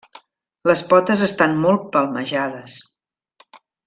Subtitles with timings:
[0.69, 2.79] Les potes estan molt palmejades.